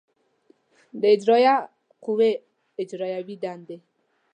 [1.01, 1.55] د اجرایه
[2.03, 2.31] قوې
[2.81, 3.77] اجرایوې دندې